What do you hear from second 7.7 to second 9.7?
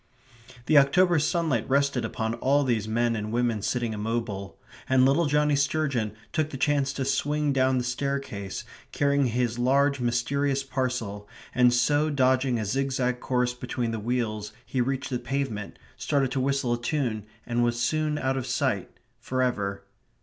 the staircase, carrying his